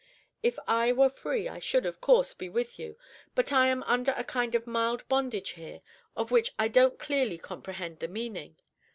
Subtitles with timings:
[0.41, 2.97] If I were free, I should, of course, be with you;
[3.35, 5.83] but I am under a kind of mild bondage here,
[6.15, 8.55] of which I don't clearly comprehend the meaning.